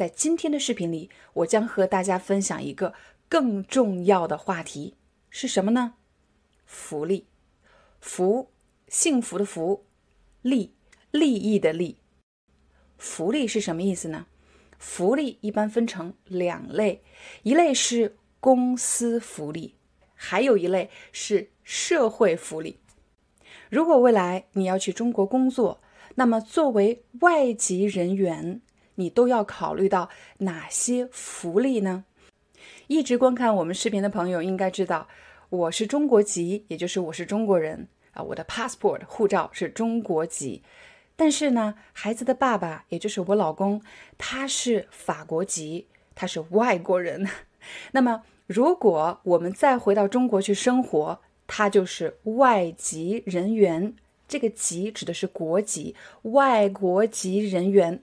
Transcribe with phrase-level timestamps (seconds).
[0.00, 2.94] 在今天的视频里，我将和大家分享一个
[3.28, 4.94] 更重要的话题，
[5.28, 5.92] 是什么呢？
[6.64, 7.26] 福利。
[8.00, 8.48] 福，
[8.88, 9.82] 幸福的福；
[10.40, 10.72] 利，
[11.10, 11.98] 利益的利。
[12.96, 14.24] 福利是什么意思呢？
[14.78, 17.02] 福利一般分成两类，
[17.42, 19.74] 一类是公司福利，
[20.14, 22.78] 还有一类是社会福利。
[23.68, 25.82] 如果未来你要去中国工作，
[26.14, 28.62] 那么作为外籍人员，
[29.00, 32.04] 你都要考虑到哪些福利呢？
[32.86, 35.08] 一直观看我们视频的朋友应该知道，
[35.48, 40.62] 我是中国籍，也就是我是中国人啊，我的 passport 护照是中国籍。
[41.16, 43.80] 但是呢，孩子的爸爸，也就是我老公，
[44.18, 47.26] 他是法国籍，他是外国人。
[47.92, 53.94] 那么，如果我们再回到中国去生活，他就是外籍人员。
[54.28, 58.00] 这个“籍”指的是国籍，外国籍人员。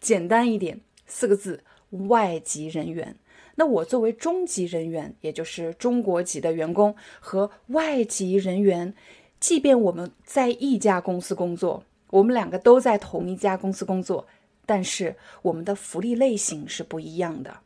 [0.00, 3.16] 简单一点，四个字：外籍人员。
[3.56, 8.94] 那我作为中级人员，也就是中国籍的员工和外籍人员，
[9.38, 14.26] 即便我们在一家公司工作，我们两个都在同一家公司工作，
[14.64, 17.58] 但是我们的福利类型是不一样的。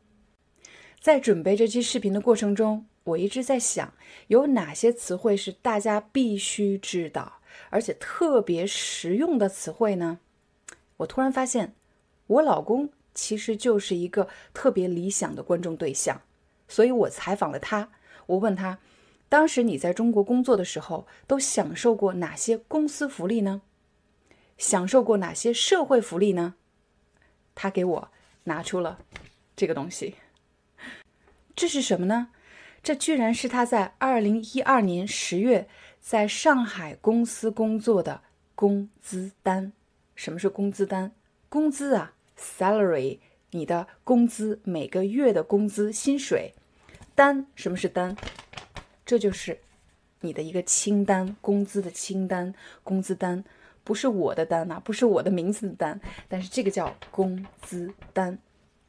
[1.00, 3.94] 在准备这期视频的过程中，我一直在想，
[4.26, 7.34] 有哪些词汇是大家必须知道，
[7.70, 10.18] 而且特别实用的词汇呢？
[10.96, 11.76] 我突然发现。
[12.26, 16.20] 我老公其实就是一个特别理想的观众对象，
[16.68, 17.90] 所以我采访了他。
[18.26, 18.78] 我问他，
[19.28, 23.62] 当时你在中国工作的时候，都享受过哪些公司福利呢？
[24.58, 26.54] 享受过哪些社会福利呢？
[27.54, 28.08] 他给我
[28.44, 28.98] 拿出了
[29.54, 30.16] 这个东西。
[31.54, 32.28] 这是什么呢？
[32.82, 35.68] 这居然是他在二零一二年十月
[36.00, 38.22] 在上海公司工作的
[38.54, 39.72] 工资单。
[40.14, 41.12] 什么是工资单？
[41.48, 43.18] 工资啊！salary，
[43.50, 46.54] 你的工资每个月的工资薪水
[47.14, 48.16] 单，什么是单？
[49.04, 49.60] 这就是
[50.20, 53.44] 你的一个清单，工资的清单，工资单
[53.84, 58.38] 不是我的单呐，不是我的名字的单，但是这个叫工资单。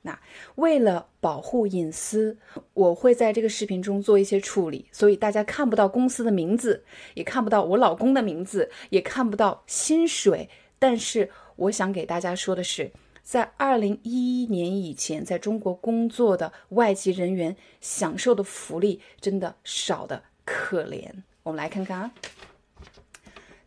[0.02, 0.20] 那
[0.56, 2.38] 为了保护隐私，
[2.74, 6.84] 我会在这个视频中做一些处理，所以大家看不到公司的名字，
[7.14, 10.50] 也看不到我老公的名字，也看不到薪水。
[10.80, 12.92] 但是我想给大家说的是。
[13.28, 21.12] 在二零一一年以前，在中国工作的外籍人员享受的福利真的少的可怜。
[21.44, 22.14] 我们来看看啊，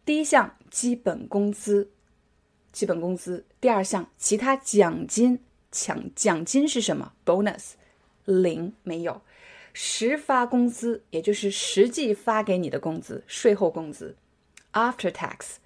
[0.02, 1.90] 第一项基本工资，
[2.72, 5.40] 基本工资；第二项其他奖金，
[5.70, 7.72] 奖奖金是什么？bonus，
[8.24, 9.20] 零没有。
[9.74, 14.16] 实发工资，也就是实际发给你的工资，税后工资
[14.72, 15.56] ，after tax。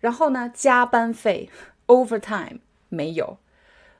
[0.00, 1.48] 然后呢，加班费
[1.86, 2.58] ，overtime。
[2.90, 3.38] 没有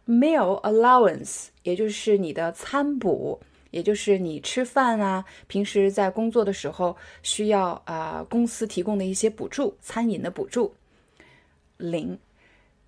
[0.07, 3.41] ，meal allowance，也就是你的餐补，
[3.71, 10.75] 也就是你吃饭啊，平时在工作的时候需要啊公司提供的一些补助，餐饮的补助，
[11.77, 12.19] 零，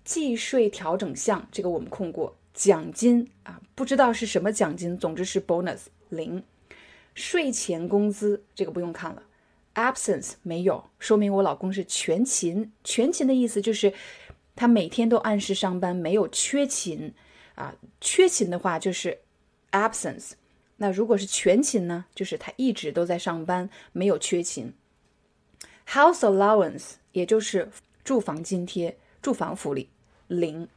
[0.03, 6.43] 计税调整项，这个我们控过，奖金啊，不知道是什么奖金，总之是 bonus，零，
[7.13, 9.23] 税前工资，这个不用看了
[9.75, 13.93] ，absence 没有，说明我老公是全勤，全勤的意思就是。
[14.55, 17.13] 他每天都按时上班，没有缺勤
[17.55, 17.75] 啊。
[17.99, 19.19] 缺勤的话就是
[19.71, 20.31] absence。
[20.77, 22.05] 那如果是全勤呢？
[22.13, 24.73] 就是他一直都在上班，没有缺勤。
[25.87, 27.69] House allowance 也就是
[28.03, 29.89] 住房津贴、住房福利
[30.27, 30.67] 零，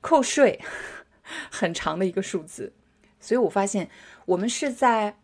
[0.00, 0.60] 扣税
[1.50, 2.72] 很长的一个数字。
[3.18, 3.90] 所以我发现
[4.26, 5.16] 我们是在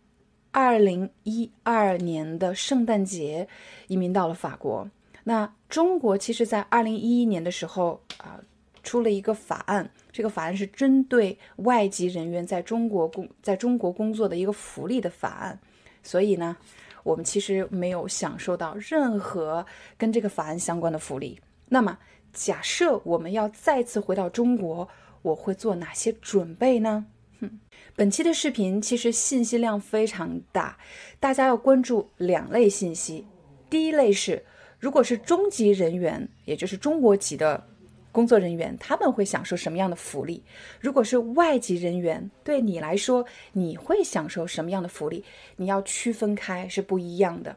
[0.51, 3.49] 二零一二年的圣诞节
[3.89, 4.91] 移民到了法国。
[5.29, 8.39] 那中国其实，在二零一一年的时候啊，
[8.85, 15.59] 出了一个法案，这个法案是针对外籍人员在中国工在中国工作的一个福利的法案，
[16.01, 16.57] 所以呢，
[17.03, 19.67] 我们其实没有享受到任何
[19.99, 21.41] 跟这个法案相关的福利。
[21.71, 21.99] 那么，
[22.33, 24.89] 假设我们要再次回到中国，
[25.23, 27.05] 我会做哪些准备呢？
[27.41, 27.59] 哼，
[27.97, 30.79] 本期的视频其实信息量非常大，
[31.19, 33.27] 大家要关注两类信息，
[33.69, 34.45] 第一类是。
[34.79, 37.67] 如果是中级人员，也就是中国籍的
[38.13, 40.43] 工作人员他们会享受什么样的福利？
[40.81, 45.25] 如果是外籍人员，对你来说你会享受什么样的福利？
[45.57, 47.57] 你要区分开是不一样的。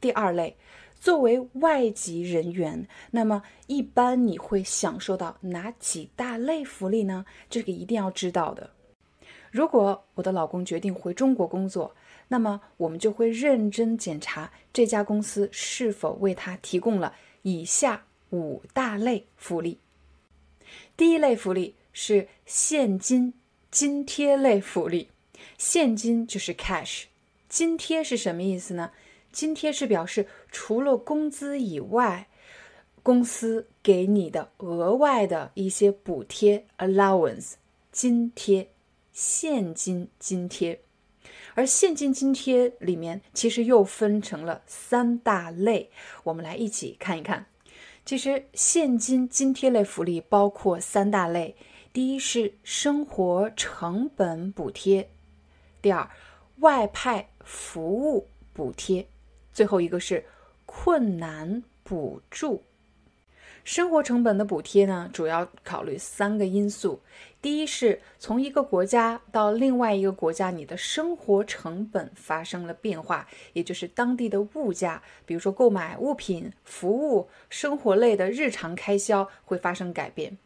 [0.00, 0.56] 第二类，
[1.00, 7.24] 作为外籍人员，那么一般你会享受到哪几大类福利呢？
[7.50, 8.70] 这个一定要知道的。
[9.50, 11.94] 如果我的老公决定回中国工作，
[12.28, 19.78] 那么我们就会认真检查这家公司是否为他提供了以下五大类福利。
[20.96, 23.32] 第一类福利是现金
[23.70, 25.08] 津贴类福利，
[25.56, 27.04] 现金就是 cash，
[27.48, 28.90] 津贴是什么意思呢？
[29.32, 32.28] 津贴是表示除了工资以外，
[33.02, 37.54] 公司给你的额外的一些补贴 allowance，
[37.90, 38.68] 津贴。
[39.10, 40.80] 现金津贴，
[41.58, 45.90] 而现金津贴里面其实又分成了三大类，
[46.22, 47.46] 我们来一起看一看。
[48.04, 51.56] 其实现金津贴类福利包括三大类：
[51.92, 55.10] 第一是生活成本补贴，
[55.82, 56.08] 第二
[56.60, 59.08] 外派服务补贴，
[59.52, 60.24] 最后一个是
[60.64, 62.62] 困难补助。
[63.68, 66.98] 生活成本的补贴呢，主要考虑三个因素。
[67.42, 80.38] 第一是从一个国家到另外一个国家，你的生活成本发生了变化，也就是当地的物价，比如说购买物品、服务、生活类的日常开销会发生改变。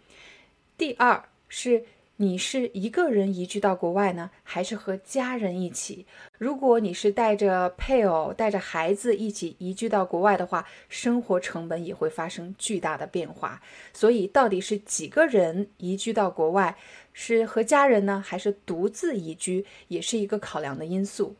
[0.76, 1.84] 第二是。
[2.22, 6.06] 你是一个人移居到国外呢，还是和家人一起？
[6.38, 13.60] 如果你是带着配偶、带着孩子一起移居到国外的话，生活成本也会发生巨大的变化。
[13.92, 16.76] 所以，到底是几个人移居到国外，
[17.12, 21.34] 是和家人呢，还是独自移居，也是一个考量的因素。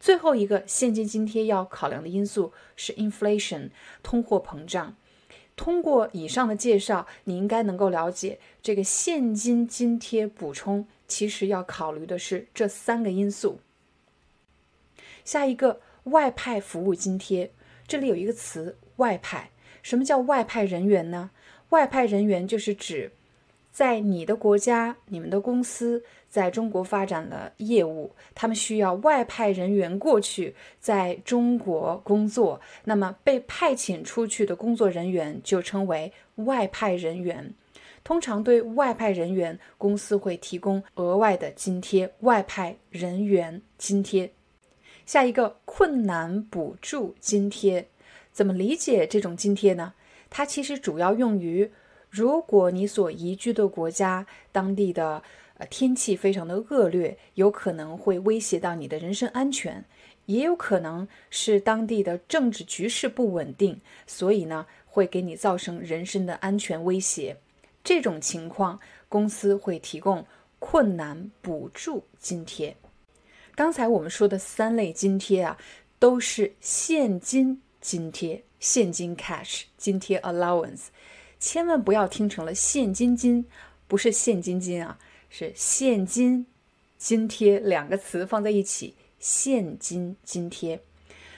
[0.00, 3.68] 最后一个现金津贴要考量的因素是 inflation，
[4.02, 4.96] 通货膨胀。
[5.56, 13.60] 通过以上的介绍，你应该能够了解，这个现金津贴补充其实要考虑的是这三个因素。
[15.24, 17.52] 下一个外派服务津贴，
[17.86, 19.50] 这里有一个词“外派”，
[19.82, 21.30] 什么叫外派人员呢？
[21.70, 23.12] 外派人员就是指。
[23.74, 32.60] 在你的国家，你们的公司在中国发展了业务，他们需要外派人员过去在中国工作。
[32.84, 37.52] 那么被派遣出去的工作人员就称为外派人员。
[38.04, 44.30] 通常对外派人员，公司会提供额外的津贴——外派人员津贴。
[45.04, 47.88] 下一个困难补助津贴，
[48.30, 49.94] 怎么理解这种津贴呢？
[50.30, 51.68] 它其实主要用于。
[52.14, 55.20] 如果你所移居的国家当地的
[55.58, 59.84] 呃天气非常的恶劣，有可能会威胁到你的人身安全，
[60.26, 67.36] 也有可能是当地的政治局势不稳定，所以呢会给你造成人身的安全威胁。
[67.82, 68.78] 这种情况，
[69.08, 70.24] 公司会提供
[70.60, 72.76] 困难补助津贴。
[73.56, 75.58] 刚才我们说的三类津贴啊，
[75.98, 80.86] 都是现金津贴，现金 cash 津贴 allowance。
[81.44, 83.44] 千万不要听成了现金金，
[83.86, 84.98] 不是现金金啊，
[85.28, 86.46] 是现金
[86.96, 90.80] 津贴两个词放在一起，现金津贴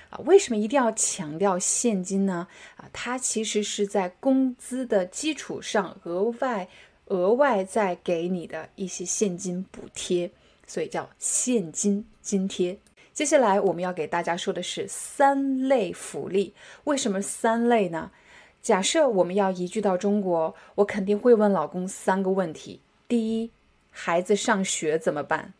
[0.08, 0.20] 啊。
[0.24, 2.46] 为什么一定要强调现金呢？
[2.76, 6.68] 啊，它其实是在工资的基础上额外
[7.06, 10.30] 额外再给你的一些现金补贴，
[10.68, 12.78] 所以叫现金津贴。
[13.12, 18.12] 接下来我们要给大家说的是三类福利，为什么三类呢？
[18.66, 23.52] 假设我们要移居到中国，我肯定会问老公三个问题：第一，
[23.92, 25.54] 孩子上学怎么办？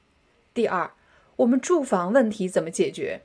[0.53, 0.91] 第二，
[1.37, 3.23] 我们住房问题怎么解决？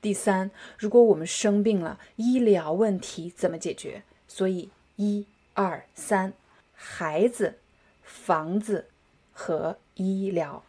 [0.00, 4.02] 第三，如果我们生病了，医疗问题怎么解决？
[4.26, 6.32] 所以，一、二、三，
[6.74, 7.60] 孩子、
[8.02, 8.86] 房子
[9.32, 10.64] 和医疗。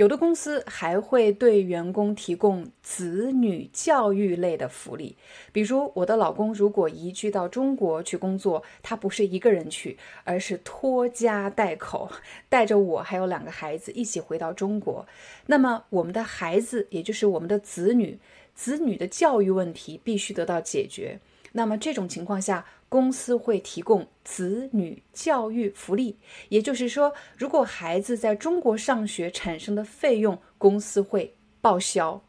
[0.00, 5.14] 有的公司还会对员工提供子女教育类的福利，
[5.52, 12.10] 比如我的老公如果移居到中国去工作，他不是一个人去，而是拖家带口，
[12.48, 15.06] 带着我还有两个孩子一起回到中国。
[15.48, 18.18] 那么我们的孩子，也就是我们的子女，
[18.54, 21.20] 子女的教育问题必须得到解决。
[21.52, 26.18] 那么这种情况下，公司会提供子女教育福利，
[26.48, 32.20] 也就是说，如果孩子在中国上学产生的费用，公司会报销。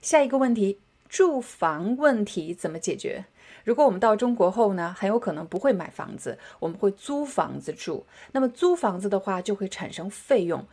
[0.00, 3.24] 下一个问题，住房问题怎么解决？
[3.62, 8.04] 如果我们到中国后呢，很有可能不会买房子，我们会租房子住。
[8.32, 10.66] 那么租房子的话，就会产生费用。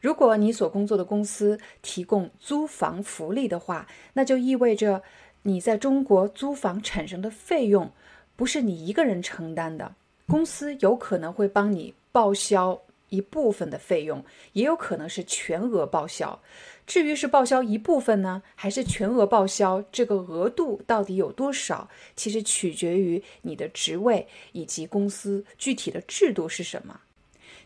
[0.00, 5.04] 如果你所工作的公司提供租房福利的话，那就意味着。
[5.44, 7.90] 你在中国租房产生的费用，
[8.36, 9.94] 不是你一个人承担的，
[10.26, 14.24] 公司有可能会帮你报销一部分的费用，
[14.54, 16.40] 也有可能是全额报销。
[16.84, 27.00] 至于是报销一部分呢，还是全额报销，这个额度到底有多少，其实取决于你的职位以及公司具体的制度是什么。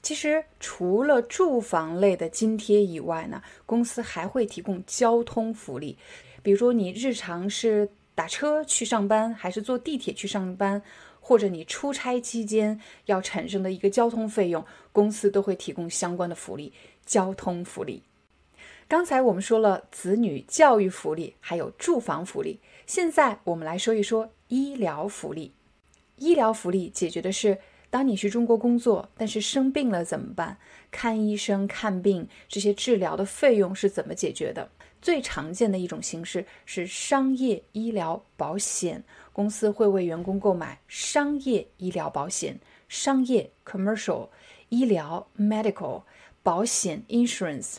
[0.02, 5.96] 其实除了住房类的津贴以外呢，公司还会提供交通福利，
[6.42, 10.82] 比如说你日常是打车去上班，还是坐地铁去上班，
[11.20, 16.72] 或者你出差期间要产生的一个交通费用，公司都会提供相关的福利，
[17.04, 18.02] 交通福利。
[18.88, 22.58] 刚才我们说了子女教育福利，还有住房福利。
[22.86, 25.52] 现在我们来说一说医疗福利。
[26.16, 27.58] 医疗福利解决的是，
[27.90, 30.56] 当你去中国工作，但是生病了怎么办？
[30.90, 34.70] 看医生、看病这些治疗的费用是怎么解决的？
[35.06, 42.58] 最常见的一种形式是商业医疗保险，公司会为员工购买商业医疗保险。
[42.88, 44.30] 商业 （commercial）、
[44.68, 46.02] 医疗 （medical）、
[46.42, 47.76] 保险 （insurance）。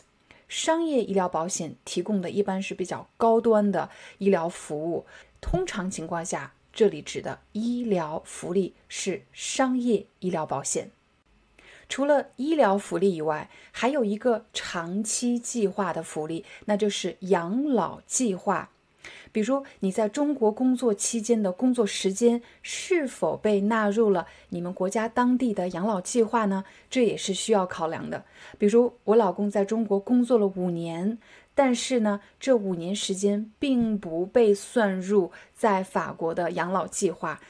[0.48, 5.04] 商业医疗保险提供的一般是比较高端的医疗服务，
[5.42, 10.90] 通常情况下，这里指的医疗福利是商业医疗保险。
[11.88, 18.70] 除了医疗福利以外，还有一个长期计划的福利，那就是养老计划。
[19.30, 26.64] 比如你在中国工作期间的工作时间是否被纳入了你们国家当地的养老计划呢？
[26.90, 28.24] 这也是需要考量的。
[28.58, 31.18] 比如我老公在中国工作了五年，
[31.54, 37.40] 但是呢，这五年时间并不被算入在法国的养老计划。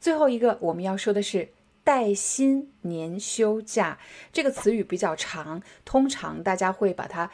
[0.00, 1.48] 最后一个我们要说的是
[1.86, 3.96] 带薪年休假，
[4.32, 7.30] 这个词语比较长，通常大家会把它。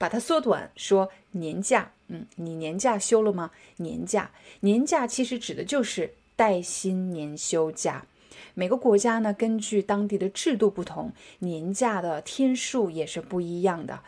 [0.00, 1.90] 把它缩短，说年假。
[2.06, 3.50] 嗯，你年假休了吗？
[3.78, 8.06] 年假，年假其实指的就是带薪年休假。
[8.54, 13.98] 每个国家呢，根据当地的制度不同，年假的天数也是不一样的。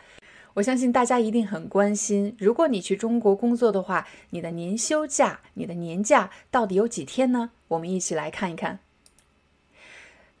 [0.53, 7.51] 我相信大家一定很关心，如果你去中国工作的话，你的年休假、你的年假到底有几天呢？
[7.67, 8.79] 我们一起来看一看。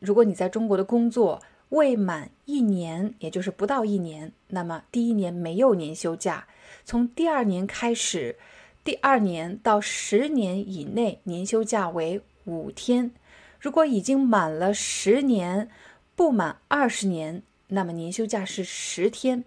[0.01, 1.39] 如果你在中国的工作，
[1.69, 6.47] 未满一年，也就是不到一年，那么第一年没有年休假。
[6.83, 8.35] 从第二年开始，
[8.83, 13.11] 第二年到十年以内，年休假为五天。
[13.59, 15.69] 如果已经满了十年，
[16.15, 19.43] 不满二十年，那么年休假是十天。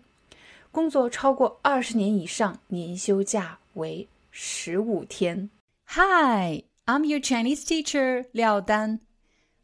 [0.71, 5.51] 工作超过二十年以上，年休假为十五天。
[5.89, 9.01] Hi, I'm your Chinese teacher, 廖丹